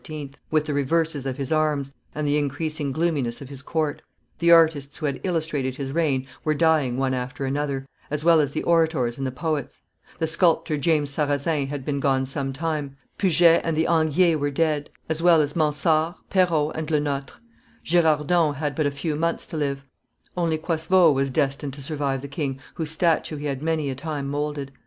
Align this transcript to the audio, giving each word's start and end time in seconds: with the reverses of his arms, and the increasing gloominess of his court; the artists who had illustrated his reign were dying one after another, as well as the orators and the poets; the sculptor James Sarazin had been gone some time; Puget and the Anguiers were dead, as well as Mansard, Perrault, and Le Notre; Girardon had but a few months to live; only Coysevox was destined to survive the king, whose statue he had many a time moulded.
with 0.49 0.65
the 0.65 0.73
reverses 0.73 1.27
of 1.27 1.37
his 1.37 1.51
arms, 1.51 1.91
and 2.15 2.25
the 2.27 2.35
increasing 2.35 2.91
gloominess 2.91 3.39
of 3.39 3.49
his 3.49 3.61
court; 3.61 4.01
the 4.39 4.49
artists 4.51 4.97
who 4.97 5.05
had 5.05 5.21
illustrated 5.23 5.75
his 5.75 5.91
reign 5.91 6.25
were 6.43 6.55
dying 6.55 6.97
one 6.97 7.13
after 7.13 7.45
another, 7.45 7.87
as 8.09 8.23
well 8.23 8.41
as 8.41 8.49
the 8.51 8.63
orators 8.63 9.19
and 9.19 9.27
the 9.27 9.31
poets; 9.31 9.81
the 10.17 10.25
sculptor 10.25 10.75
James 10.75 11.11
Sarazin 11.13 11.67
had 11.67 11.85
been 11.85 11.99
gone 11.99 12.25
some 12.25 12.51
time; 12.51 12.97
Puget 13.19 13.61
and 13.63 13.77
the 13.77 13.85
Anguiers 13.85 14.39
were 14.39 14.49
dead, 14.49 14.89
as 15.07 15.21
well 15.21 15.39
as 15.39 15.55
Mansard, 15.55 16.15
Perrault, 16.31 16.71
and 16.75 16.89
Le 16.89 16.99
Notre; 16.99 17.35
Girardon 17.85 18.55
had 18.55 18.73
but 18.73 18.87
a 18.87 18.89
few 18.89 19.15
months 19.15 19.45
to 19.45 19.55
live; 19.55 19.83
only 20.35 20.57
Coysevox 20.57 21.13
was 21.13 21.29
destined 21.29 21.73
to 21.75 21.81
survive 21.83 22.23
the 22.23 22.27
king, 22.27 22.59
whose 22.73 22.89
statue 22.89 23.37
he 23.37 23.45
had 23.45 23.61
many 23.61 23.87
a 23.91 23.93
time 23.93 24.27
moulded. 24.27 24.71